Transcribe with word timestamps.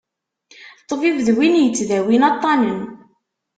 Ṭbib 0.89 1.17
d 1.27 1.27
win 1.35 1.55
yettdawin 1.61 2.21
aṭṭanen. 2.31 2.81